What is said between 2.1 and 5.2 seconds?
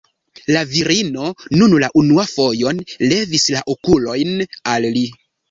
fojon levis la okulojn al li.